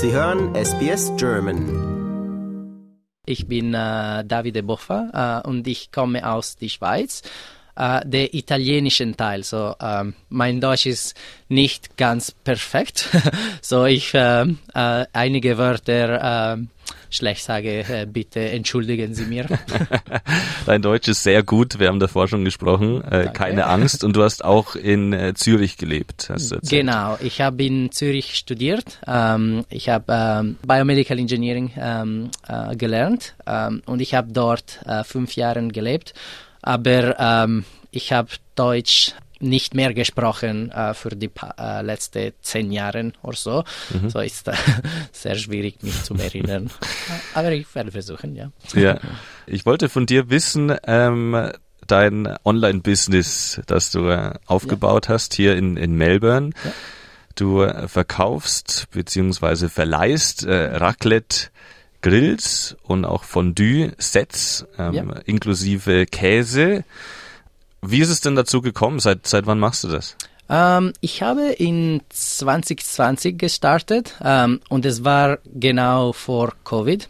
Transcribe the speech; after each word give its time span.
Sie 0.00 0.12
hören 0.12 0.54
SBS 0.54 1.10
German. 1.16 1.64
Ich 3.26 3.48
bin 3.48 3.74
äh, 3.74 4.24
Davide 4.24 4.62
Boffa 4.62 5.42
äh, 5.42 5.48
und 5.48 5.66
ich 5.66 5.90
komme 5.90 6.24
aus 6.24 6.54
der 6.54 6.68
Schweiz, 6.68 7.22
äh, 7.74 8.06
der 8.06 8.32
italienischen 8.32 9.16
Teil. 9.16 9.42
So, 9.42 9.74
ähm, 9.80 10.14
mein 10.28 10.60
Deutsch 10.60 10.86
ist 10.86 11.16
nicht 11.48 11.96
ganz 11.96 12.30
perfekt, 12.30 13.08
so 13.60 13.86
ich 13.86 14.14
äh, 14.14 14.42
äh, 14.42 15.06
einige 15.12 15.58
Wörter 15.58 16.54
äh, 16.54 16.58
schlecht 17.10 17.42
sage, 17.42 17.84
äh, 17.88 18.06
bitte 18.06 18.40
entschuldigen 18.40 19.14
Sie 19.14 19.24
mir. 19.24 19.46
Dein 20.66 20.82
Deutsch 20.82 21.08
ist 21.08 21.22
sehr 21.22 21.42
gut, 21.42 21.78
wir 21.78 21.88
haben 21.88 22.00
davor 22.00 22.28
schon 22.28 22.44
gesprochen. 22.44 23.02
Äh, 23.04 23.30
keine 23.32 23.66
Angst. 23.66 24.04
Und 24.04 24.14
du 24.14 24.22
hast 24.22 24.44
auch 24.44 24.76
in 24.76 25.12
äh, 25.12 25.34
Zürich 25.34 25.76
gelebt. 25.76 26.30
Genau, 26.68 27.16
ich 27.20 27.40
habe 27.40 27.64
in 27.64 27.90
Zürich 27.92 28.34
studiert. 28.34 29.00
Ähm, 29.06 29.64
ich 29.70 29.88
habe 29.88 30.12
ähm, 30.12 30.56
Biomedical 30.66 31.18
Engineering 31.18 31.72
ähm, 31.76 32.30
äh, 32.46 32.76
gelernt 32.76 33.34
und 33.86 34.00
ich 34.00 34.14
habe 34.14 34.32
dort 34.32 34.80
fünf 35.04 35.36
Jahre 35.36 35.66
gelebt. 35.68 36.12
Aber 36.60 37.48
ich 37.90 38.12
habe 38.12 38.28
Deutsch 38.54 39.14
nicht 39.40 39.74
mehr 39.74 39.94
gesprochen 39.94 40.70
äh, 40.70 40.94
für 40.94 41.10
die 41.10 41.30
äh, 41.58 41.82
letzten 41.82 42.32
zehn 42.42 42.72
Jahre 42.72 43.12
oder 43.22 43.36
so. 43.36 43.64
Mhm. 43.90 44.10
So 44.10 44.20
ist 44.20 44.48
äh, 44.48 44.54
sehr 45.12 45.36
schwierig, 45.36 45.82
mich 45.82 46.02
zu 46.02 46.14
erinnern. 46.14 46.70
Aber 47.34 47.52
ich 47.52 47.72
werde 47.74 47.90
versuchen, 47.90 48.34
ja. 48.34 48.50
Ja, 48.74 48.98
ich 49.46 49.66
wollte 49.66 49.88
von 49.88 50.06
dir 50.06 50.30
wissen, 50.30 50.74
ähm, 50.86 51.50
dein 51.86 52.36
Online-Business, 52.44 53.60
das 53.66 53.90
du 53.90 54.08
äh, 54.08 54.34
aufgebaut 54.46 55.08
ja. 55.08 55.14
hast 55.14 55.34
hier 55.34 55.56
in, 55.56 55.76
in 55.76 55.94
Melbourne. 55.94 56.50
Ja. 56.64 56.72
Du 57.34 57.62
äh, 57.62 57.88
verkaufst 57.88 58.88
beziehungsweise 58.90 59.68
verleihst 59.68 60.44
äh, 60.44 60.76
Raclette 60.76 61.50
Grills 62.00 62.76
und 62.82 63.04
auch 63.04 63.24
Fondue-Sets 63.24 64.66
ähm, 64.78 64.94
ja. 64.94 65.02
inklusive 65.24 66.06
Käse. 66.06 66.84
Wie 67.82 68.00
ist 68.00 68.10
es 68.10 68.20
denn 68.20 68.36
dazu 68.36 68.60
gekommen? 68.60 68.98
Seit, 68.98 69.26
seit 69.26 69.46
wann 69.46 69.58
machst 69.58 69.84
du 69.84 69.88
das? 69.88 70.16
Ähm, 70.48 70.92
ich 71.00 71.22
habe 71.22 71.50
in 71.52 72.00
2020 72.08 73.38
gestartet 73.38 74.14
ähm, 74.22 74.60
und 74.68 74.86
es 74.86 75.04
war 75.04 75.38
genau 75.44 76.12
vor 76.12 76.54
Covid. 76.64 77.08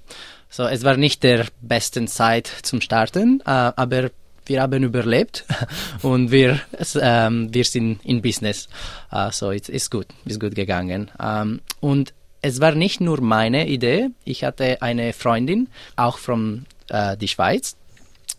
So, 0.51 0.65
es 0.65 0.83
war 0.83 0.97
nicht 0.97 1.23
der 1.23 1.47
beste 1.61 2.05
Zeit 2.07 2.51
zum 2.63 2.81
Starten, 2.81 3.41
äh, 3.47 3.51
aber 3.51 4.11
wir 4.47 4.63
haben 4.63 4.83
überlebt 4.83 5.45
und 6.03 6.31
wir, 6.31 6.61
ähm, 7.01 7.53
wir 7.53 7.65
sind 7.65 8.05
in 8.05 8.23
Business. 8.23 8.69
Uh, 9.13 9.31
so, 9.31 9.53
es 9.53 9.69
ist 9.69 9.91
gut, 9.91 10.07
ist 10.25 10.41
gut 10.41 10.55
gegangen. 10.55 11.11
Um, 11.19 11.27
ähm, 11.27 11.61
und 11.81 12.15
es 12.41 12.61
war 12.61 12.73
nicht 12.73 13.01
nur 13.01 13.21
meine 13.21 13.69
Idee. 13.69 14.09
Ich 14.25 14.45
hatte 14.45 14.81
eine 14.81 15.13
Freundin, 15.13 15.69
auch 15.97 16.19
von 16.19 16.67
äh, 16.89 17.17
die 17.17 17.29
Schweiz, 17.29 17.77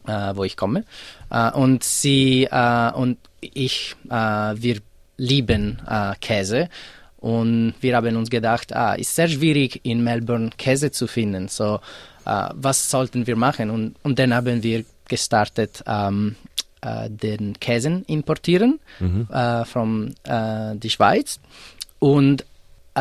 äh, 0.10 0.36
wo 0.36 0.44
ich 0.44 0.58
komme. 0.58 0.84
Äh, 1.30 1.52
und 1.52 1.84
sie 1.84 2.46
äh, 2.46 2.92
und 2.94 3.18
ich, 3.42 3.96
äh, 4.10 4.14
wir 4.14 4.78
lieben 5.18 5.82
äh, 5.88 6.14
Käse. 6.20 6.70
Und 7.18 7.74
wir 7.82 7.98
haben 7.98 8.16
uns 8.16 8.30
gedacht, 8.30 8.74
ah, 8.74 8.94
ist 8.94 9.14
sehr 9.14 9.28
schwierig 9.28 9.82
in 9.84 10.04
Melbourne 10.04 10.52
Käse 10.58 10.92
zu 10.92 11.06
finden. 11.06 11.50
So, 11.50 11.82
was 12.24 12.90
sollten 12.90 13.28
wir 13.28 13.36
machen? 13.36 13.70
Und, 13.70 13.96
und 14.04 14.20
dann 14.20 14.34
haben 14.34 14.64
wir 14.64 14.86
gestartet, 15.06 15.84
ähm, 15.86 16.38
den 17.10 17.60
Käse 17.60 18.04
importieren 18.08 18.80
mhm. 19.00 19.28
äh, 19.34 19.66
von 19.66 20.16
äh, 20.24 20.78
die 20.78 20.90
Schweiz 20.90 21.42
und 22.00 22.42
äh, 22.42 22.46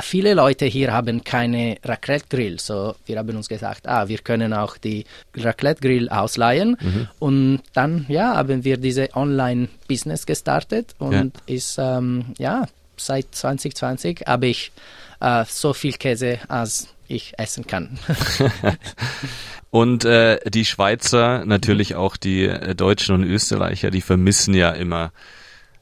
viele 0.02 0.34
Leute 0.34 0.66
hier 0.66 0.92
haben 0.92 1.24
keine 1.24 1.78
Raclette-Grill, 1.84 2.58
so 2.60 2.94
wir 3.06 3.18
haben 3.18 3.36
uns 3.36 3.48
gesagt, 3.48 3.86
ah, 3.88 4.08
wir 4.08 4.18
können 4.18 4.52
auch 4.52 4.76
die 4.76 5.04
Raclette-Grill 5.36 6.08
ausleihen 6.08 6.76
mhm. 6.80 7.08
und 7.18 7.62
dann, 7.72 8.06
ja, 8.08 8.36
haben 8.36 8.64
wir 8.64 8.76
diese 8.76 9.14
Online-Business 9.14 10.26
gestartet 10.26 10.94
und 10.98 11.12
ja. 11.12 11.24
ist, 11.46 11.76
ähm, 11.78 12.26
ja, 12.38 12.66
seit 12.96 13.26
2020 13.32 14.24
habe 14.26 14.48
ich 14.48 14.72
äh, 15.20 15.44
so 15.48 15.72
viel 15.72 15.94
Käse, 15.94 16.38
als 16.48 16.88
ich 17.08 17.32
essen 17.38 17.66
kann. 17.66 17.98
und 19.70 20.04
äh, 20.04 20.38
die 20.48 20.64
Schweizer, 20.64 21.44
natürlich 21.44 21.94
auch 21.94 22.16
die 22.16 22.44
äh, 22.44 22.74
Deutschen 22.74 23.14
und 23.14 23.24
Österreicher, 23.24 23.90
die 23.90 24.02
vermissen 24.02 24.54
ja 24.54 24.70
immer 24.70 25.12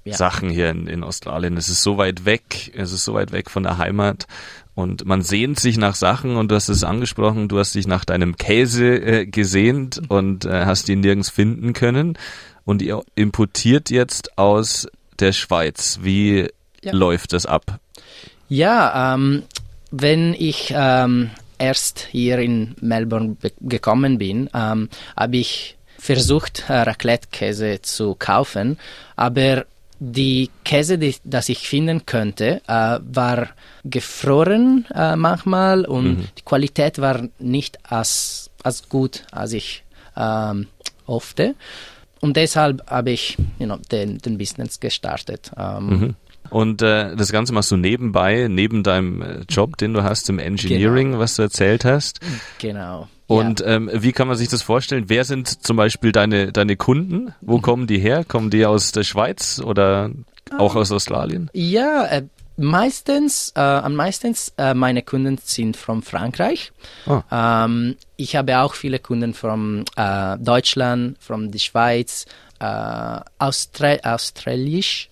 ja. 0.07 0.17
Sachen 0.17 0.51
hier 0.51 0.71
in, 0.71 0.87
in 0.87 1.03
Australien. 1.03 1.57
Es 1.57 1.69
ist 1.69 1.83
so 1.83 1.99
weit 1.99 2.25
weg, 2.25 2.73
es 2.75 2.93
ist 2.93 3.05
so 3.05 3.15
weit 3.15 3.33
weg 3.33 3.51
von 3.51 3.63
der 3.63 3.79
Heimat 3.79 4.27
und 4.75 5.07
man 5.07 5.23
sehnt 5.23 5.59
sich 5.59 5.79
nach 5.79 5.95
Sachen 5.95 6.37
und 6.37 6.51
du 6.51 6.55
hast 6.55 6.69
es 6.69 6.85
angesprochen, 6.85 7.49
du 7.49 7.59
hast 7.59 7.75
dich 7.75 7.87
nach 7.87 8.05
deinem 8.05 8.37
Käse 8.37 8.95
äh, 8.95 9.27
gesehnt 9.27 10.03
und 10.09 10.45
äh, 10.45 10.67
hast 10.67 10.89
ihn 10.89 11.01
nirgends 11.01 11.31
finden 11.31 11.73
können 11.73 12.19
und 12.65 12.83
ihr 12.83 13.03
importiert 13.15 13.91
jetzt 13.91 14.37
aus 14.39 14.87
der 15.19 15.33
Schweiz. 15.33 16.01
Wie 16.03 16.49
ja. 16.83 16.93
läuft 16.93 17.33
das 17.33 17.47
ab? 17.47 17.81
Ja, 18.49 19.15
ähm, 19.15 19.45
wenn 19.91 20.35
ich 20.35 20.73
ähm, 20.77 21.31
erst 21.59 22.01
hier 22.11 22.39
in 22.39 22.75
Melbourne 22.81 23.37
gekommen 23.61 24.19
bin, 24.19 24.51
ähm, 24.55 24.89
habe 25.17 25.39
ich 25.39 25.77
versucht, 25.99 26.65
äh, 26.69 26.75
Raclette-Käse 26.75 27.81
zu 27.83 28.15
kaufen, 28.15 28.79
aber 29.17 29.65
die 29.99 30.51
Käse, 30.65 30.99
die 30.99 31.15
das 31.25 31.49
ich 31.49 31.67
finden 31.67 32.05
könnte, 32.05 32.61
äh, 32.67 32.99
war 33.01 33.49
gefroren 33.85 34.85
äh, 34.95 35.17
manchmal 35.17 35.85
und 35.85 36.19
mhm. 36.19 36.29
die 36.39 36.43
Qualität 36.43 36.99
war 36.99 37.29
nicht 37.39 37.79
als, 37.91 38.51
als 38.63 38.89
gut, 38.89 39.25
als 39.31 39.53
ich 39.53 39.85
ähm, 40.17 40.69
hoffte. 41.07 41.55
Und 42.21 42.37
deshalb 42.37 42.89
habe 42.91 43.11
ich 43.11 43.37
you 43.59 43.67
know, 43.67 43.79
den, 43.91 44.19
den 44.19 44.39
Business 44.39 44.81
gestartet. 44.81 45.51
Ähm, 45.57 45.87
mhm. 45.87 46.15
Und 46.51 46.83
äh, 46.83 47.17
das 47.17 47.33
Ganze 47.33 47.53
machst 47.53 47.71
du 47.71 47.77
nebenbei, 47.77 48.49
neben 48.49 48.83
deinem 48.83 49.23
äh, 49.23 49.41
Job, 49.49 49.77
den 49.77 49.93
du 49.93 50.03
hast 50.03 50.29
im 50.29 50.39
Engineering, 50.39 51.09
genau. 51.09 51.19
was 51.21 51.37
du 51.37 51.43
erzählt 51.43 51.85
hast. 51.85 52.21
Genau. 52.59 53.09
Und 53.27 53.61
ja. 53.61 53.67
ähm, 53.67 53.91
wie 53.93 54.13
kann 54.13 54.29
man 54.29 54.37
sich 54.37 54.49
das 54.49 54.63
vorstellen? 54.63 55.05
Wer 55.09 55.25
sind 55.25 55.65
zum 55.65 55.77
Beispiel 55.77 56.13
deine, 56.13 56.53
deine 56.53 56.77
Kunden? 56.77 57.35
Wo 57.41 57.59
mhm. 57.59 57.63
kommen 57.63 57.87
die 57.87 57.99
her? 57.99 58.25
Kommen 58.25 58.51
die 58.51 58.65
aus 58.67 58.93
der 58.93 59.03
Schweiz 59.03 59.61
oder 59.61 60.11
auch 60.59 60.77
aus 60.77 60.93
Australien? 60.93 61.51
Ja, 61.53 62.07
äh, 62.07 62.23
meistens, 62.57 63.53
äh, 63.57 63.61
am 63.61 63.95
meistens 63.95 64.53
äh, 64.59 64.75
meine 64.75 65.03
Kunden 65.03 65.39
sind 65.43 65.77
von 65.77 66.03
Frankreich. 66.03 66.73
Oh. 67.07 67.21
Ähm, 67.31 67.97
ich 68.17 68.37
habe 68.37 68.59
auch 68.61 68.75
viele 68.75 68.99
Kunden 68.99 69.35
von 69.35 69.85
äh, 69.97 70.39
Deutschland, 70.39 71.17
von 71.21 71.51
der 71.51 71.59
Schweiz, 71.59 72.27
äh, 72.61 73.21
Austra 73.39 73.97
Australisch, 74.03 75.11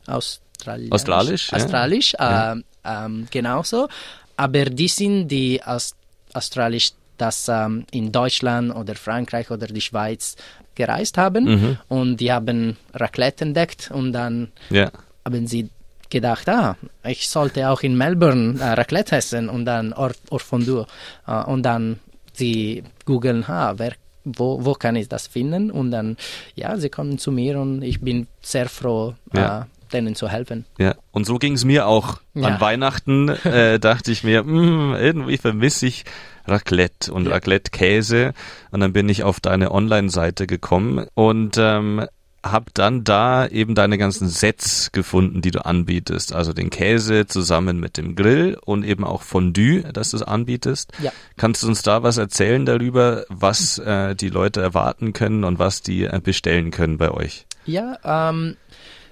Australisch, 0.65 0.91
Australisch, 0.91 1.53
Australisch, 1.53 2.13
ja. 2.19 2.55
äh, 2.55 2.63
ähm, 2.85 3.27
genauso. 3.31 3.89
Aber 4.37 4.65
die 4.65 4.89
sind 4.89 5.29
die 5.29 5.63
aus 5.63 5.95
Australisch 6.33 6.93
das 7.17 7.49
ähm, 7.49 7.85
in 7.93 8.11
Deutschland 8.11 8.75
oder 8.75 8.95
Frankreich 8.97 9.51
oder 9.51 9.69
die 9.69 9.81
Schweiz 9.81 10.37
gereist 10.75 11.17
haben 11.17 11.45
mhm. 11.45 11.79
und 11.89 12.17
die 12.17 12.33
haben 12.33 12.77
Raclette 12.93 13.45
entdeckt 13.45 13.91
und 13.93 14.13
dann 14.13 14.49
ja. 14.71 14.91
haben 15.25 15.47
sie 15.47 15.71
gedacht, 16.11 16.49
ah, 16.49 16.77
ich 17.05 17.29
sollte 17.29 17.69
auch 17.71 17.83
in 17.83 17.97
Melbourne 17.97 18.59
äh, 18.61 18.73
Raclette 18.73 19.17
essen 19.17 19.49
und 19.49 19.65
dann 19.65 19.93
or, 19.93 20.13
or 20.31 20.41
Fondue 20.41 20.87
äh, 21.27 21.45
und 21.45 21.63
dann 21.63 22.01
sie 22.33 22.83
googeln, 23.05 23.45
ah, 23.45 23.75
wer 23.77 23.93
wo, 24.25 24.65
wo 24.65 24.73
kann 24.73 24.97
ich 24.97 25.09
das 25.09 25.27
finden? 25.27 25.71
Und 25.71 25.91
dann, 25.91 26.17
ja, 26.55 26.77
sie 26.79 26.89
kommen 26.89 27.19
zu 27.19 27.31
mir 27.31 27.61
und 27.61 27.83
ich 27.83 28.01
bin 28.01 28.27
sehr 28.41 28.71
froh, 28.71 29.15
ja. 29.35 29.61
äh, 29.61 29.65
denen 29.93 30.15
zu 30.15 30.29
helfen. 30.29 30.65
Ja, 30.79 30.95
und 31.13 31.27
so 31.27 31.39
ging 31.39 31.55
es 31.55 31.65
mir 31.65 31.87
auch. 31.87 32.19
Ja. 32.35 32.49
An 32.49 32.61
Weihnachten 32.61 33.29
äh, 33.29 33.79
dachte 33.81 34.13
ich 34.13 34.25
mir, 34.25 34.43
mh, 34.43 34.99
irgendwie 34.99 35.37
vermisse 35.37 35.87
ich 35.87 36.05
Raclette 36.47 37.13
und 37.13 37.27
ja. 37.27 37.33
Raclette-Käse. 37.33 38.35
Und 38.71 38.81
dann 38.81 38.93
bin 38.93 39.09
ich 39.09 39.23
auf 39.23 39.41
deine 39.41 39.73
Online-Seite 39.73 40.47
gekommen 40.47 41.07
und 41.15 41.57
ähm, 41.59 42.07
habe 42.45 42.67
dann 42.75 43.05
da 43.05 43.47
eben 43.47 43.75
deine 43.75 43.97
ganzen 43.97 44.29
Sets 44.29 44.93
gefunden, 44.93 45.41
die 45.41 45.51
du 45.51 45.65
anbietest. 45.65 46.35
Also 46.35 46.53
den 46.53 46.71
Käse 46.71 47.27
zusammen 47.27 47.81
mit 47.81 47.97
dem 47.97 48.15
Grill 48.15 48.59
und 48.65 48.85
eben 48.85 49.05
auch 49.05 49.23
Fondue, 49.23 49.83
das 49.93 50.11
du 50.11 50.19
anbietest. 50.19 50.93
Ja. 51.01 51.11
Kannst 51.37 51.63
du 51.63 51.69
uns 51.69 51.83
da 51.83 52.03
was 52.03 52.19
erzählen 52.19 52.67
darüber, 52.67 53.25
was 53.29 53.79
äh, 53.79 54.15
die 54.15 54.29
Leute 54.29 54.61
erwarten 54.61 55.13
können 55.13 55.45
und 55.45 55.59
was 55.59 55.83
die 55.83 56.05
äh, 56.05 56.21
bestellen 56.23 56.71
können 56.71 56.99
bei 56.99 57.11
euch? 57.11 57.47
Ja, 57.65 57.97
ähm, 58.05 58.57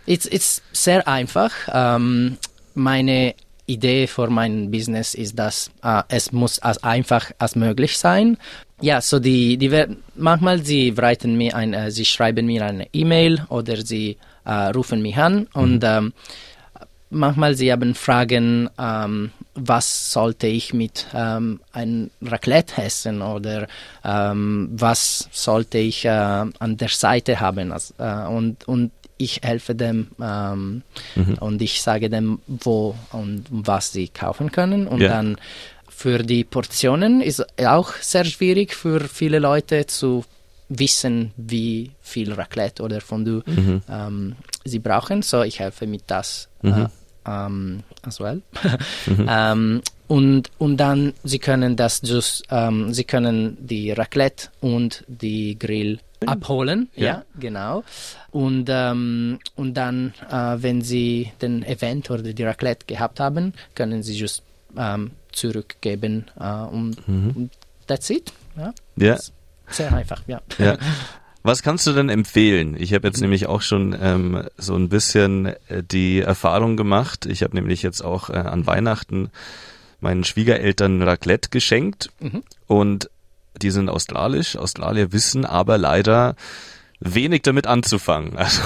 it's, 0.07 0.27
it's 0.27 0.63
sehr 0.73 1.07
einfach. 1.07 1.53
Ähm, 1.73 2.39
meine 2.75 3.35
Idee 3.67 4.07
für 4.07 4.29
mein 4.29 4.71
Business 4.71 5.15
ist, 5.15 5.39
dass 5.39 5.71
äh, 5.83 6.03
es 6.09 6.33
muss 6.33 6.59
als 6.59 6.83
einfach 6.83 7.31
als 7.39 7.57
möglich 7.57 7.99
sein. 7.99 8.37
Ja, 8.81 9.01
so 9.01 9.21
die, 9.21 9.57
die 9.57 9.71
manchmal 10.17 10.65
sie 10.65 10.97
writen 10.97 11.37
mir 11.37 11.55
ein, 11.55 11.73
äh, 11.73 11.91
sie 11.91 12.05
schreiben 12.05 12.47
mir 12.47 12.65
eine 12.65 12.89
E-Mail 12.93 13.45
oder 13.49 13.77
sie 13.77 14.17
äh, 14.45 14.53
rufen 14.75 15.03
mich 15.03 15.17
an 15.17 15.47
und 15.53 15.83
mhm. 15.83 15.89
ähm, 15.89 16.13
manchmal 17.11 17.55
sie 17.55 17.71
haben 17.71 17.95
Fragen, 17.95 18.69
ähm, 18.79 19.31
was 19.55 20.13
sollte 20.13 20.49
ich 20.49 20.75
mit 20.75 21.07
ähm, 21.15 21.61
einem 21.73 22.11
Raclette 22.23 22.83
essen 22.83 23.23
oder 23.23 23.69
ähm, 24.05 24.71
was 24.73 25.29
sollte 25.31 25.79
ich 25.79 26.05
äh, 26.05 26.09
an 26.09 26.77
der 26.77 26.89
Seite 26.89 27.39
haben. 27.39 27.71
Also, 27.71 27.95
und, 28.31 28.67
und 28.67 28.91
ich 29.23 29.41
helfe 29.43 29.75
dem 29.75 30.09
ähm, 30.21 30.83
mhm. 31.15 31.35
und 31.41 31.63
ich 31.63 31.83
sage 31.83 32.11
dem, 32.11 32.41
wo 32.47 32.95
und 33.13 33.45
was 33.51 33.93
sie 33.93 34.09
kaufen 34.09 34.53
können. 34.53 34.87
Und 34.87 35.01
ja. 35.01 35.09
dann 35.09 35.37
für 35.89 36.23
die 36.23 36.45
Portionen 36.45 37.21
ist 37.21 37.45
auch 37.65 37.93
sehr 38.01 38.25
schwierig 38.25 38.75
für 38.75 39.01
viele 39.01 39.39
Leute 39.39 39.87
zu 39.87 40.25
wissen, 40.69 41.33
wie 41.37 41.91
viel 42.01 42.33
Raclette 42.33 42.83
oder 42.83 43.01
Fondue 43.01 43.43
mhm. 43.47 43.83
ähm, 43.89 44.37
sie 44.65 44.79
brauchen. 44.79 45.23
So, 45.23 45.43
ich 45.43 45.61
helfe 45.61 45.87
mit 45.87 46.03
das 46.07 46.49
äh, 46.63 46.69
mhm. 46.69 46.73
äh, 46.75 46.89
ähm, 47.27 47.83
as 48.03 48.21
well. 48.21 48.43
mhm. 49.07 49.27
ähm, 49.29 49.83
und, 50.09 50.51
und 50.59 50.77
dann 50.77 51.15
sie 51.25 51.39
können 51.39 51.77
das 51.77 52.03
just, 52.05 52.45
ähm, 52.51 52.93
sie 52.93 53.05
können 53.05 53.57
die 53.61 53.93
Raclette 53.93 54.49
und 54.61 55.05
die 55.09 55.59
Grill 55.59 56.01
abholen, 56.29 56.89
ja, 56.95 57.05
ja 57.05 57.25
genau. 57.39 57.85
Und, 58.31 58.69
ähm, 58.69 59.39
und 59.57 59.75
dann, 59.75 60.15
äh, 60.31 60.57
wenn 60.59 60.83
sie 60.83 61.33
den 61.41 61.63
Event 61.63 62.11
oder 62.11 62.23
die 62.23 62.43
Raclette 62.43 62.87
gehabt 62.87 63.21
haben, 63.21 63.55
können 63.75 64.03
sie 64.03 64.15
just 64.15 64.43
ähm, 64.77 65.13
zurückgeben 65.33 66.27
äh, 66.39 66.63
und, 66.63 67.07
mhm. 67.09 67.31
und 67.35 67.51
that's 67.87 68.11
it. 68.11 68.33
Ja. 68.57 68.73
ja. 68.97 69.19
Sehr 69.69 69.93
einfach, 69.93 70.23
ja. 70.27 70.41
ja. 70.59 70.77
Was 71.45 71.63
kannst 71.63 71.87
du 71.89 71.93
denn 71.93 72.09
empfehlen? 72.09 72.77
Ich 72.79 72.95
habe 72.95 73.09
jetzt 73.09 73.19
mhm. 73.19 73.25
nämlich 73.25 73.47
auch 73.47 73.63
schon 73.63 73.97
ähm, 74.01 74.45
so 74.57 74.77
ein 74.77 74.89
bisschen 74.89 75.47
äh, 75.47 75.83
die 75.83 76.21
Erfahrung 76.21 76.77
gemacht. 76.77 77.27
Ich 77.27 77.43
habe 77.43 77.57
nämlich 77.57 77.83
jetzt 77.83 78.01
auch 78.03 78.31
äh, 78.31 78.35
an 78.35 78.67
Weihnachten 78.67 79.31
meinen 80.01 80.25
Schwiegereltern 80.25 81.03
Raclette 81.03 81.49
geschenkt 81.51 82.11
mhm. 82.21 82.43
und 82.67 83.11
die 83.61 83.71
sind 83.71 83.89
australisch. 83.89 84.57
Australier 84.57 85.13
wissen 85.13 85.45
aber 85.45 85.79
leider 85.79 86.37
wenig 87.01 87.43
damit 87.43 87.67
anzufangen. 87.67 88.37
Also 88.37 88.63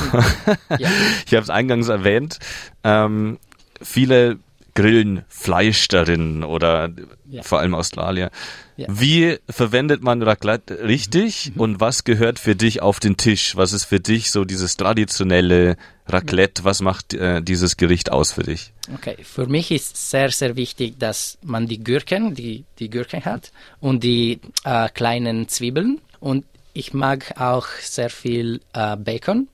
ja. 0.79 0.91
ich 1.27 1.33
habe 1.33 1.43
es 1.43 1.51
eingangs 1.51 1.89
erwähnt. 1.89 2.39
Ähm, 2.85 3.39
viele 3.83 4.39
grillen 4.77 5.25
Fleisch 5.29 5.89
darin 5.89 6.45
oder 6.45 6.91
ja. 7.29 7.43
vor 7.43 7.59
allem 7.59 7.75
Australier. 7.75 8.31
Ja. 8.77 8.87
Wie 8.91 9.39
verwendet 9.49 10.03
man 10.03 10.23
Raclette 10.23 10.85
richtig 10.85 11.53
mhm. 11.55 11.61
und 11.61 11.81
was 11.81 12.05
gehört 12.05 12.39
für 12.39 12.55
dich 12.55 12.83
auf 12.83 13.01
den 13.01 13.17
Tisch? 13.17 13.57
Was 13.57 13.73
ist 13.73 13.87
für 13.87 13.99
dich 13.99 14.31
so 14.31 14.45
dieses 14.45 14.77
traditionelle 14.77 15.77
Raclette? 16.07 16.65
Was 16.65 16.83
macht 16.83 17.15
äh, 17.15 17.43
dieses 17.43 17.77
Gericht 17.77 18.13
aus 18.13 18.33
für 18.33 18.43
dich? 18.43 18.73
Okay, 18.95 19.17
für 19.25 19.47
mich 19.47 19.71
ist 19.71 20.11
sehr, 20.11 20.31
sehr 20.31 20.55
wichtig, 20.57 20.99
dass 20.99 21.39
man 21.43 21.67
die 21.67 21.83
Gürken, 21.83 22.35
die, 22.35 22.65
die 22.79 22.91
Gürken 22.91 23.25
hat 23.25 23.51
und 23.81 24.05
die 24.05 24.41
äh, 24.65 24.89
kleinen 24.91 25.49
Zwiebeln 25.49 26.01
und 26.21 26.45
ich 26.75 26.93
mag 26.93 27.41
auch 27.41 27.67
sehr 27.81 28.11
viel 28.11 28.61
äh, 28.75 28.97
Bacon 28.97 29.49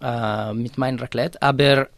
äh, 0.00 0.54
mit 0.54 0.78
meinem 0.78 0.98
Raclette, 0.98 1.40
aber 1.42 1.88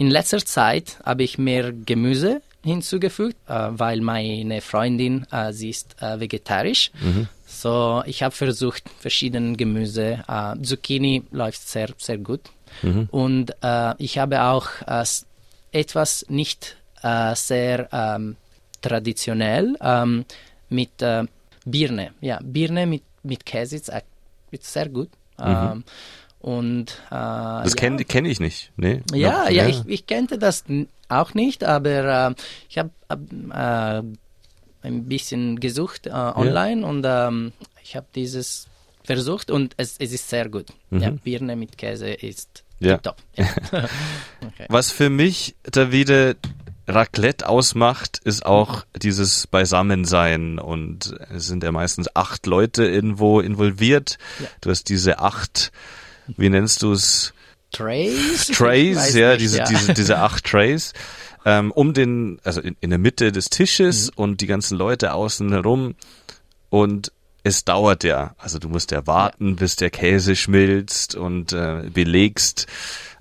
in 0.00 0.08
letzter 0.08 0.42
Zeit 0.42 0.98
habe 1.04 1.24
ich 1.24 1.36
mehr 1.36 1.72
Gemüse 1.72 2.40
hinzugefügt, 2.64 3.36
äh, 3.46 3.68
weil 3.70 4.00
meine 4.00 4.62
Freundin, 4.62 5.26
äh, 5.30 5.52
sie 5.52 5.68
ist 5.68 5.94
äh, 6.00 6.18
vegetarisch. 6.18 6.90
Mhm. 7.02 7.28
So, 7.46 8.02
ich 8.06 8.22
habe 8.22 8.34
versucht, 8.34 8.84
verschiedene 8.98 9.58
Gemüse. 9.58 10.24
Äh, 10.26 10.62
Zucchini 10.62 11.24
läuft 11.32 11.68
sehr, 11.68 11.90
sehr 11.98 12.16
gut. 12.16 12.40
Mhm. 12.80 13.08
Und 13.10 13.54
äh, 13.62 13.94
ich 13.98 14.16
habe 14.16 14.42
auch 14.42 14.68
äh, 14.86 15.04
etwas 15.72 16.24
nicht 16.28 16.76
sehr 17.02 17.88
ähm, 17.92 18.36
traditionell 18.82 19.74
ähm, 19.80 20.26
mit 20.68 21.02
Birne. 21.64 22.10
Ja, 22.20 22.38
Birne 22.42 22.86
mit, 22.86 23.02
mit 23.22 23.46
Käse 23.46 23.76
ist, 23.76 23.90
ist 24.50 24.70
sehr 24.70 24.90
gut. 24.90 25.08
Mhm. 25.38 25.46
Ähm, 25.46 25.84
und, 26.40 27.02
äh, 27.10 27.14
das 27.14 27.70
ja. 27.70 27.76
kenne 27.76 28.04
kenn 28.04 28.24
ich 28.24 28.40
nicht. 28.40 28.72
Nee, 28.76 29.02
ja, 29.12 29.48
ja, 29.48 29.50
ja, 29.50 29.68
ich, 29.68 29.82
ich 29.86 30.06
kannte 30.06 30.38
das 30.38 30.64
auch 31.08 31.34
nicht, 31.34 31.64
aber 31.64 32.30
äh, 32.30 32.34
ich 32.68 32.78
habe 32.78 32.90
äh, 33.10 34.02
ein 34.86 35.04
bisschen 35.04 35.60
gesucht 35.60 36.06
äh, 36.06 36.10
online 36.10 36.82
ja. 36.82 36.86
und 36.86 37.04
ähm, 37.06 37.52
ich 37.82 37.96
habe 37.96 38.06
dieses 38.14 38.68
versucht 39.04 39.50
und 39.50 39.74
es, 39.76 39.96
es 39.98 40.12
ist 40.12 40.28
sehr 40.28 40.48
gut. 40.48 40.66
Mhm. 40.90 41.00
Ja, 41.00 41.10
Birne 41.10 41.56
mit 41.56 41.76
Käse 41.76 42.10
ist 42.10 42.64
ja. 42.78 42.98
top. 42.98 43.16
Ja. 43.36 43.46
okay. 44.46 44.66
Was 44.68 44.90
für 44.90 45.10
mich 45.10 45.56
da 45.62 45.92
wieder 45.92 46.36
Raclette 46.86 47.48
ausmacht, 47.48 48.20
ist 48.24 48.44
auch 48.44 48.84
dieses 49.00 49.46
Beisammensein 49.46 50.58
und 50.58 51.14
es 51.30 51.46
sind 51.46 51.62
ja 51.62 51.72
meistens 51.72 52.14
acht 52.14 52.46
Leute 52.46 52.84
irgendwo 52.86 53.40
involviert. 53.40 54.18
Ja. 54.40 54.46
Du 54.60 54.70
hast 54.70 54.88
diese 54.88 55.18
acht 55.18 55.72
wie 56.36 56.48
nennst 56.48 56.82
du 56.82 56.92
es? 56.92 57.32
Trays? 57.72 58.46
Trays, 58.54 59.14
ja, 59.14 59.30
nicht, 59.30 59.42
diese, 59.42 59.58
ja. 59.58 59.64
Diese, 59.64 59.94
diese 59.94 60.18
acht 60.18 60.44
Trays. 60.50 60.92
Ähm, 61.44 61.72
um 61.72 61.94
den, 61.94 62.38
also 62.44 62.60
in, 62.60 62.76
in 62.80 62.90
der 62.90 62.98
Mitte 62.98 63.32
des 63.32 63.48
Tisches 63.48 64.08
mhm. 64.08 64.22
und 64.22 64.40
die 64.40 64.46
ganzen 64.46 64.76
Leute 64.76 65.14
außen 65.14 65.50
herum. 65.50 65.94
Und 66.68 67.12
es 67.42 67.64
dauert 67.64 68.04
ja. 68.04 68.34
Also 68.38 68.58
du 68.58 68.68
musst 68.68 68.90
ja 68.90 69.06
warten, 69.06 69.50
ja. 69.50 69.54
bis 69.54 69.76
der 69.76 69.90
Käse 69.90 70.36
schmilzt 70.36 71.14
und 71.14 71.52
äh, 71.52 71.88
belegst 71.92 72.66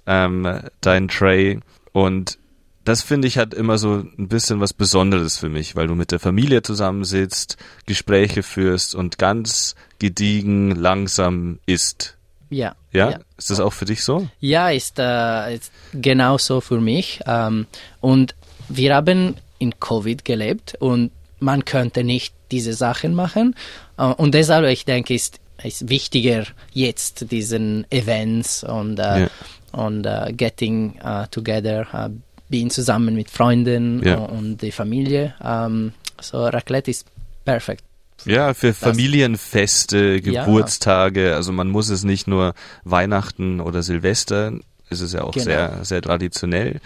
ähm, 0.06 0.62
dein 0.82 1.08
Tray. 1.08 1.60
Und 1.94 2.38
das 2.84 3.04
finde 3.04 3.28
ich 3.28 3.38
hat 3.38 3.54
immer 3.54 3.78
so 3.78 4.04
ein 4.18 4.28
bisschen 4.28 4.60
was 4.60 4.74
Besonderes 4.74 5.38
für 5.38 5.50
mich, 5.50 5.76
weil 5.76 5.88
du 5.88 5.96
mit 5.96 6.12
der 6.12 6.20
Familie 6.20 6.64
zusammensitzt, 6.64 7.58
Gespräche 7.86 8.42
führst 8.42 8.96
und 8.96 9.18
ganz 9.18 9.76
gediegen 10.00 10.72
langsam 10.72 11.60
isst. 11.66 12.18
Ja. 12.50 12.76
Ja? 12.92 13.12
ja. 13.12 13.20
Ist 13.38 13.50
das 13.50 13.60
auch 13.60 13.74
für 13.74 13.86
dich 13.86 14.04
so? 14.04 14.28
Ja, 14.40 14.70
ist, 14.70 15.00
äh, 15.00 15.56
ist 15.56 15.72
genauso 15.94 16.62
für 16.62 16.80
mich. 16.80 17.22
Ähm, 17.26 17.68
und 18.02 18.36
wir 18.68 18.96
haben 18.96 19.36
in 19.60 19.80
Covid 19.80 20.26
gelebt 20.26 20.76
und 20.80 21.12
man 21.40 21.66
könnte 21.66 22.04
nicht 22.04 22.34
diese 22.52 22.74
Sachen 22.74 23.14
machen. 23.14 23.56
Äh, 23.98 24.04
und 24.04 24.34
deshalb, 24.34 24.66
ich 24.68 24.86
denke, 24.86 25.14
ist 25.14 25.40
ist 25.64 25.90
wichtiger 25.90 26.46
jetzt 26.74 27.32
diesen 27.32 27.86
Events 27.92 28.64
und 28.64 29.00
äh, 29.00 29.22
ja. 29.22 29.30
und 29.72 30.06
uh, 30.06 30.32
getting 30.32 31.00
uh, 31.04 31.26
together, 31.30 31.86
uh, 31.94 32.10
being 32.50 32.70
zusammen 32.70 33.16
mit 33.16 33.30
Freunden 33.30 34.02
ja. 34.04 34.16
und 34.16 34.62
die 34.62 34.72
Familie. 34.72 35.36
Ähm, 35.44 35.94
so 36.22 36.46
Raclette 36.46 36.92
ist 36.92 37.06
perfekt. 37.46 37.84
Ja, 38.26 38.54
für 38.54 38.74
Familienfeste, 38.74 40.22
Geburtstage. 40.22 41.30
Ja. 41.30 41.36
Also 41.36 41.52
man 41.52 41.70
muss 41.70 41.90
es 41.90 42.04
nicht 42.04 42.28
nur 42.28 42.54
Weihnachten 42.84 43.60
oder 43.62 43.84
Silvester, 43.84 44.54
ist 44.90 45.02
es 45.02 45.14
ja 45.14 45.24
auch 45.24 45.34
genau. 45.34 45.46
sehr, 45.46 45.80
sehr 45.84 46.02
traditionell 46.02 46.80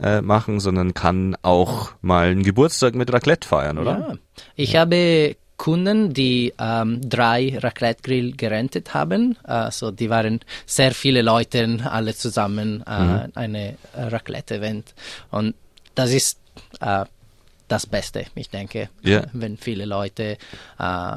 äh, 0.00 0.20
machen, 0.20 0.60
sondern 0.60 0.94
kann 0.94 1.36
auch 1.42 1.92
mal 2.02 2.28
einen 2.28 2.42
Geburtstag 2.42 2.94
mit 2.94 3.12
Raclette 3.12 3.48
feiern, 3.48 3.78
oder? 3.78 3.98
Ja. 3.98 4.14
Ich 4.54 4.72
ja. 4.72 4.80
habe 4.80 5.36
Kunden, 5.56 6.12
die 6.12 6.52
ähm, 6.58 7.00
drei 7.08 7.58
Raclette-Grill 7.58 8.36
gerentet 8.36 8.92
haben. 8.92 9.38
Also 9.42 9.90
die 9.90 10.10
waren 10.10 10.40
sehr 10.66 10.92
viele 10.92 11.22
Leute, 11.22 11.80
alle 11.90 12.14
zusammen 12.14 12.84
äh, 12.86 13.02
mhm. 13.02 13.32
eine 13.34 13.76
Raclette-Event. 13.94 14.94
Und 15.30 15.54
das 15.94 16.12
ist 16.12 16.38
äh, 16.80 17.06
das 17.68 17.86
Beste, 17.86 18.26
ich 18.34 18.50
denke, 18.50 18.88
ja. 19.02 19.24
wenn 19.32 19.56
viele 19.56 19.84
Leute 19.84 20.38
äh, 20.78 21.16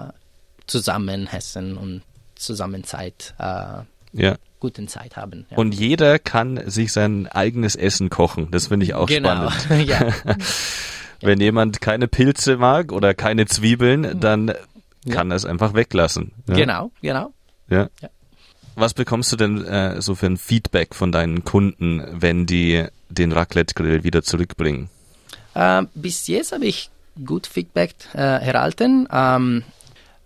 zusammen 0.67 1.27
essen 1.31 1.77
und 1.77 2.01
zusammen 2.35 2.83
Zeit, 2.83 3.33
äh, 3.37 3.83
ja. 4.13 4.35
guten 4.59 4.87
Zeit 4.87 5.15
haben. 5.15 5.45
Ja. 5.49 5.57
Und 5.57 5.73
jeder 5.73 6.19
kann 6.19 6.69
sich 6.69 6.91
sein 6.91 7.27
eigenes 7.27 7.75
Essen 7.75 8.09
kochen. 8.09 8.49
Das 8.51 8.67
finde 8.67 8.85
ich 8.85 8.93
auch 8.93 9.07
genau. 9.07 9.49
spannend. 9.49 9.87
ja. 9.89 10.13
wenn 11.21 11.39
jemand 11.41 11.81
keine 11.81 12.07
Pilze 12.07 12.57
mag 12.57 12.91
oder 12.91 13.13
keine 13.13 13.45
Zwiebeln, 13.45 14.01
mhm. 14.01 14.19
dann 14.19 14.53
kann 15.09 15.31
er 15.31 15.35
es 15.35 15.45
einfach 15.45 15.73
weglassen. 15.73 16.31
Genau, 16.47 16.91
genau. 17.01 17.33
Ja. 17.69 17.89
Was 18.75 18.93
bekommst 18.93 19.31
du 19.31 19.35
denn 19.35 19.65
äh, 19.65 20.01
so 20.01 20.15
für 20.15 20.27
ein 20.27 20.37
Feedback 20.37 20.95
von 20.95 21.11
deinen 21.11 21.43
Kunden, 21.43 22.01
wenn 22.13 22.45
die 22.45 22.85
den 23.09 23.31
Raclette-Grill 23.31 24.03
wieder 24.03 24.23
zurückbringen? 24.23 24.89
Äh, 25.59 25.85
bis 25.93 26.27
jetzt 26.27 26.53
habe 26.53 26.65
ich 26.65 26.89
gut 27.25 27.45
Feedback 27.45 27.93
äh, 28.13 28.19
erhalten. 28.19 29.07
Ähm, 29.11 29.63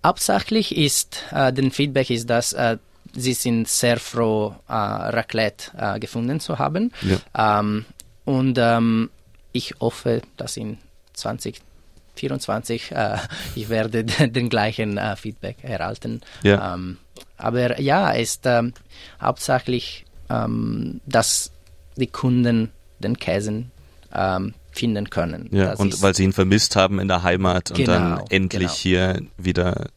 hauptsächlich 0.06 0.78
ist 0.78 1.24
äh, 1.32 1.52
den 1.52 1.72
Feedback 1.72 2.12
ist, 2.12 2.30
dass 2.30 2.54
äh, 2.54 2.78
sie 3.16 3.34
sind 3.34 3.68
sehr 3.68 4.00
froh, 4.00 4.56
äh, 4.68 4.74
Raclette 4.74 5.72
äh, 5.75 6.00
gefunden 6.00 6.40
zu 6.40 6.60
haben. 6.60 6.92
Ja. 7.02 7.60
Ähm, 7.60 7.86
und 8.25 8.58
ähm, 8.60 9.10
ich 9.54 9.74
hoffe, 9.80 10.22
dass 10.38 10.56
in 10.56 10.78
2024 11.13 12.92
äh, 12.92 13.18
ich 13.56 13.70
werde 13.70 14.04
den 14.04 14.50
gleichen 14.50 15.00
äh, 15.00 15.16
Feedback 15.16 15.58
erhalten. 15.63 16.22
Ja. 16.44 16.75
Ähm, 16.75 16.98
aber 17.38 17.82
ja, 17.82 18.12
ist 18.12 18.46
ähm, 18.46 18.74
hauptsächlich, 19.20 20.06
ähm, 20.30 21.02
dass 21.08 21.52
die 21.96 22.08
Kunden 22.08 22.72
den 23.00 23.18
Käsen 23.18 23.72
ähm, 24.13 24.54
finden 24.74 25.10
können. 25.10 25.50
Ja, 25.51 25.72
Das 25.72 25.80
und 25.80 26.01
weil 26.01 26.15
sie 26.15 26.24
ihn 26.24 26.34
vermisst 26.34 26.75
haben 26.75 27.00
in 27.00 27.08
der 27.08 27.24
Heimat 27.24 27.72
und 27.72 27.88
dann 27.88 28.15
Genau, 28.15 28.25
endlich 28.30 28.62
genau. 28.62 28.74
hier 28.74 29.22
wieder 29.38 29.88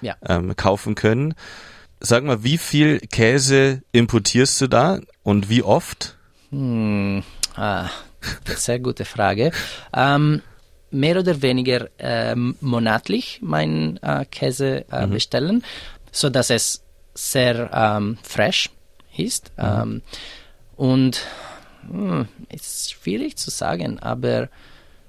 ja. 0.00 0.16
ähm, 0.26 0.54
kaufen 0.56 0.94
können. 0.94 1.34
Sag 2.00 2.22
mal, 2.24 2.44
wie 2.44 2.58
viel 2.58 3.00
Käse 3.00 3.82
importierst 3.92 4.60
du 4.60 4.66
da 4.68 5.00
und 5.24 5.48
wie 5.48 5.62
oft? 5.62 6.16
Hm, 6.50 7.22
ah, 7.56 7.88
sehr 8.46 8.78
gute 8.78 9.04
Frage. 9.04 9.50
Ähm, 9.92 10.42
mehr 10.90 11.18
oder 11.18 11.42
weniger 11.42 11.88
ähm, 11.98 12.56
monatlich 12.60 13.40
mein 13.42 13.98
äh, 14.02 14.24
Käse 14.26 14.84
äh, 14.90 15.06
bestellen, 15.06 15.64
so 16.12 16.30
dass 16.30 16.50
es 16.50 16.82
sehr 17.14 17.70
ähm, 17.72 18.16
fresh 18.22 18.70
ist. 19.16 19.50
Ähm, 19.58 20.02
und 20.76 21.20
hm, 21.90 22.28
ist 22.50 22.92
schwierig 22.92 23.36
zu 23.36 23.50
sagen, 23.50 23.98
aber 23.98 24.48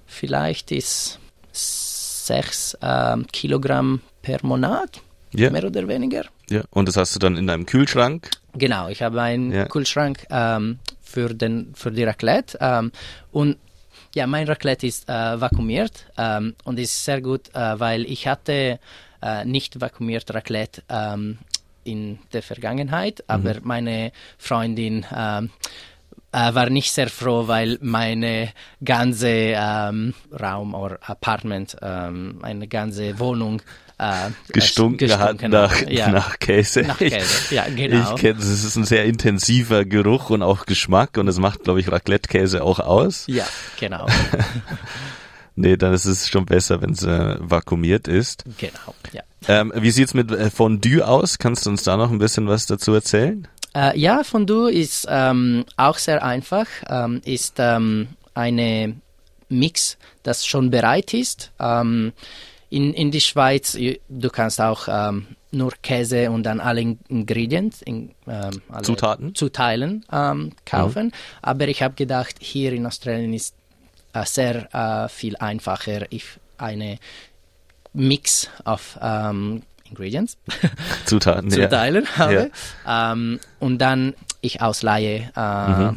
vielleicht 0.06 0.72
ist 0.72 1.20
sechs 1.52 2.78
ähm, 2.82 3.26
Kilogramm 3.32 4.02
per 4.22 4.40
Monat, 4.44 5.02
Ja. 5.34 5.50
mehr 5.50 5.64
oder 5.66 5.88
weniger. 5.88 6.26
Ja. 6.50 6.64
Und 6.72 6.88
das 6.88 6.98
hast 6.98 7.16
du 7.16 7.20
dann 7.20 7.38
in 7.38 7.48
deinem 7.48 7.66
Kühlschrank? 7.66 8.30
Genau, 8.54 8.88
ich 8.90 9.02
habe 9.02 9.22
einen 9.22 9.52
Ja. 9.52 9.66
Kühlschrank 9.66 10.26
ähm, 10.30 10.80
für, 11.02 11.34
den, 11.34 11.74
für 11.76 11.92
die 11.92 12.04
Raclette 12.04 12.58
ähm, 12.62 12.92
und 13.32 13.58
ja, 14.16 14.26
mein 14.26 14.48
Raclette 14.48 14.88
ist 14.88 15.08
äh, 15.08 15.40
vakuumiert 15.40 16.06
ähm, 16.18 16.56
und 16.64 16.80
ist 16.80 17.06
sehr 17.06 17.22
gut, 17.22 17.50
äh, 17.54 17.80
weil 17.80 18.06
ich 18.06 18.26
hatte 18.28 18.80
äh, 19.22 19.46
nicht 19.46 19.80
vakuumiert 19.80 20.34
Raclette 20.34 20.82
ähm, 20.90 21.38
in 21.84 22.18
der 22.34 22.42
Vergangenheit, 22.42 23.24
aber 23.28 23.58
meine 23.62 24.12
Freundin 24.40 25.06
ähm, 25.16 25.52
äh, 26.32 26.54
war 26.54 26.70
nicht 26.70 26.92
sehr 26.92 27.10
froh, 27.10 27.48
weil 27.48 27.78
meine 27.82 28.50
ganze 28.84 29.28
ähm, 29.30 30.14
Raum 30.32 30.74
oder 30.74 31.00
Apartment, 31.02 31.78
ähm, 31.82 32.40
eine 32.42 32.68
ganze 32.68 33.20
Wohnung 33.20 33.62
äh, 33.98 34.30
Gestunken, 34.54 35.12
hat 35.20 35.42
nach. 35.42 35.82
Ja. 35.88 36.10
nach 36.10 36.40
Käse. 36.40 36.84
Nach 36.84 36.98
Käse, 36.98 37.54
ja, 37.54 37.66
genau. 37.68 38.16
Ich 38.16 38.22
kenne 38.22 38.40
es, 38.40 38.46
es 38.46 38.64
ist 38.64 38.76
ein 38.78 38.86
sehr 38.86 39.06
intensiver 39.06 39.86
Geruch 39.86 40.30
und 40.30 40.42
auch 40.42 40.66
Geschmack 40.66 41.18
und 41.18 41.28
es 41.28 41.38
macht, 41.38 41.64
glaube 41.64 41.80
ich, 41.82 41.92
Raclette-Käse 41.92 42.64
auch 42.64 42.80
aus. 42.80 43.26
Ja, 43.28 43.46
genau, 43.80 44.08
Nee, 45.56 45.76
dann 45.76 45.94
ist 45.94 46.06
es 46.06 46.30
schon 46.30 46.46
besser, 46.46 46.82
wenn 46.82 46.92
es 46.92 47.04
äh, 47.04 47.36
vakuumiert 47.40 48.08
ist. 48.08 48.46
genau, 48.58 48.96
ja. 49.12 49.24
Ähm, 49.50 49.74
wie 49.76 49.92
sieht's 49.92 50.14
mit 50.14 50.32
äh, 50.32 50.50
Fondue 50.50 51.06
aus? 51.06 51.38
Kannst 51.38 51.66
du 51.66 51.70
uns 51.70 51.84
da 51.84 51.98
noch 51.98 52.12
ein 52.12 52.18
bisschen 52.18 52.48
was 52.48 52.66
dazu 52.66 52.94
erzählen? 52.94 53.46
Äh, 53.76 53.98
ja, 54.00 54.24
Fondue 54.24 54.72
ist 54.72 55.06
ähm, 55.10 55.66
auch 55.78 55.98
sehr 55.98 56.24
einfach, 56.24 56.66
ähm, 56.90 57.22
ist 57.26 57.56
ähm, 57.60 58.10
eine 58.34 58.96
Mix, 59.50 59.98
das 60.24 60.46
schon 60.46 60.70
bereit 60.72 61.14
ist. 61.14 61.52
Ähm, 61.60 62.14
in, 62.72 62.94
in 62.94 63.12
die 63.12 63.22
Schweiz, 63.22 63.76
i- 63.76 64.00
du 64.10 64.30
kannst 64.30 64.62
auch 64.62 64.88
ähm, 64.88 65.28
nur 65.52 65.72
Käse 65.82 66.30
und 66.32 66.44
dann 66.44 66.60
alle 66.60 66.82
In- 66.82 67.00
Ingredients, 67.10 67.82
in, 67.82 68.12
ähm, 68.28 68.62
alle 68.70 68.84
Zutaten? 68.84 69.34
Zuteilen 69.36 70.06
ähm, 70.12 70.52
kaufen. 70.66 71.12
Aber 71.42 71.68
ich 71.68 71.82
habe 71.82 71.96
gedacht, 71.96 72.36
hier 72.40 72.74
in 72.74 72.86
Australien 72.86 73.34
ist 73.34 73.56
äh, 74.14 74.26
sehr 74.26 74.74
äh, 74.74 75.10
viel 75.10 75.36
einfacher, 75.38 76.06
ich 76.12 76.26
eine 76.58 76.98
Mix 77.94 78.50
auf 78.66 79.00
ähm, 79.02 79.64
Ingredients 79.90 80.38
Zutaten, 81.06 81.50
zu 81.52 81.62
ja. 81.62 81.68
teilen 81.68 82.08
habe. 82.18 82.52
Ähm, 82.88 83.40
und 83.60 83.80
dann 83.80 84.14
ich 84.42 84.62
ausleihe 84.62 85.32
äh, 85.36 85.92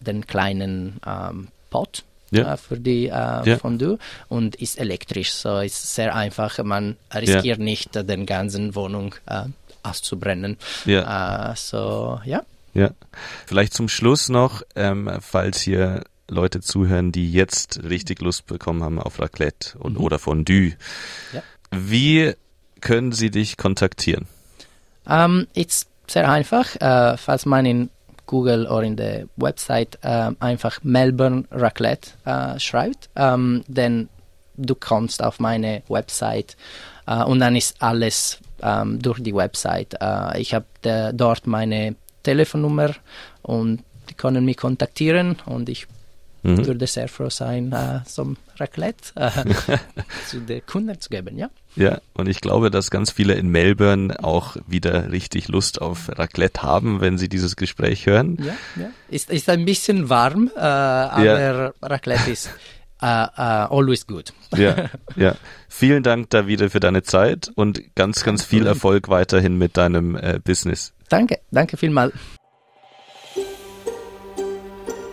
den 0.00 0.26
kleinen 0.26 1.00
ähm, 1.06 1.48
Pot 1.70 2.04
Ja. 2.30 2.54
äh, 2.54 2.56
für 2.56 2.78
die 2.78 3.06
äh, 3.06 3.10
Ja. 3.10 3.58
Fondue 3.58 3.98
und 4.28 4.56
ist 4.56 4.78
elektrisch, 4.78 5.32
so 5.32 5.58
ist 5.58 5.94
sehr 5.94 6.14
einfach. 6.14 6.58
Man 6.62 6.96
riskiert 7.12 7.58
nicht, 7.58 7.94
den 7.94 8.26
ganzen 8.26 8.74
Wohnung 8.74 9.14
äh, 9.26 9.44
auszubrennen. 9.82 10.56
Ja. 10.84 11.52
Äh, 11.52 11.56
so 11.56 12.20
ja. 12.24 12.42
Ja. 12.74 12.90
Vielleicht 13.46 13.72
zum 13.74 13.88
Schluss 13.88 14.28
noch, 14.28 14.62
ähm, 14.74 15.10
falls 15.20 15.60
hier 15.60 16.02
Leute 16.28 16.60
zuhören, 16.60 17.12
die 17.12 17.30
jetzt 17.30 17.84
richtig 17.84 18.20
Lust 18.20 18.46
bekommen 18.46 18.82
haben 18.82 18.98
auf 18.98 19.20
Raclette 19.20 19.78
und, 19.78 19.96
oder 19.98 20.18
Fondue. 20.18 20.72
Ja. 21.32 21.42
Wie 21.70 22.34
können 22.84 23.10
sie 23.12 23.30
dich 23.30 23.56
kontaktieren? 23.56 24.28
Ähm, 25.08 25.48
ist 25.54 25.88
sehr 26.06 26.30
einfach, 26.30 26.76
äh, 26.76 27.16
falls 27.16 27.46
man 27.46 27.66
in 27.66 27.90
Google 28.26 28.66
oder 28.66 28.82
in 28.82 28.96
der 28.96 29.26
Website 29.36 29.98
äh, 30.02 30.30
einfach 30.38 30.78
Melbourne 30.82 31.44
Raclette 31.50 32.10
äh, 32.24 32.60
schreibt, 32.60 33.10
ähm, 33.16 33.64
dann 33.66 34.08
du 34.56 34.76
kommst 34.76 35.22
auf 35.22 35.40
meine 35.40 35.82
Website 35.88 36.56
und 37.06 37.40
dann 37.40 37.56
ist 37.56 37.82
alles 37.82 38.38
ähm, 38.62 39.02
durch 39.02 39.20
die 39.20 39.34
Website. 39.34 39.96
Ich 40.36 40.54
habe 40.54 40.64
dort 41.12 41.48
meine 41.48 41.96
Telefonnummer 42.22 42.94
und 43.42 43.82
die 44.08 44.14
können 44.14 44.44
mich 44.44 44.56
kontaktieren 44.56 45.38
und 45.44 45.68
ich 45.68 45.88
Mhm. 46.44 46.66
würde 46.66 46.86
sehr 46.86 47.08
froh 47.08 47.30
sein, 47.30 47.72
äh, 47.72 48.00
zum 48.06 48.36
Raclette 48.58 49.12
äh, 49.16 49.30
zu 50.28 50.40
den 50.40 50.64
Kunden 50.66 51.00
zu 51.00 51.08
geben, 51.08 51.38
ja. 51.38 51.48
Ja, 51.74 52.00
und 52.12 52.28
ich 52.28 52.40
glaube, 52.40 52.70
dass 52.70 52.90
ganz 52.90 53.10
viele 53.10 53.34
in 53.34 53.48
Melbourne 53.48 54.22
auch 54.22 54.56
wieder 54.66 55.10
richtig 55.10 55.48
Lust 55.48 55.80
auf 55.80 56.08
Raclette 56.08 56.62
haben, 56.62 57.00
wenn 57.00 57.18
sie 57.18 57.28
dieses 57.28 57.56
Gespräch 57.56 58.06
hören. 58.06 58.38
Ja, 58.40 58.54
ja. 58.80 58.90
Ist, 59.08 59.30
ist 59.30 59.48
ein 59.48 59.64
bisschen 59.64 60.08
warm, 60.08 60.50
äh, 60.54 60.60
aber 60.60 61.74
Raclette 61.82 62.30
ist 62.30 62.50
äh, 63.02 63.06
äh, 63.06 63.66
always 63.70 64.06
good. 64.06 64.32
Ja, 64.56 64.90
ja. 65.16 65.36
Vielen 65.68 66.02
Dank 66.02 66.30
da 66.30 66.46
wieder 66.46 66.70
für 66.70 66.80
deine 66.80 67.02
Zeit 67.02 67.50
und 67.54 67.94
ganz, 67.94 68.22
ganz 68.22 68.44
viel 68.44 68.66
Erfolg 68.66 69.08
weiterhin 69.08 69.58
mit 69.58 69.76
deinem 69.76 70.14
äh, 70.14 70.40
Business. 70.42 70.92
Danke, 71.08 71.40
danke 71.50 71.76
vielmals. 71.76 72.12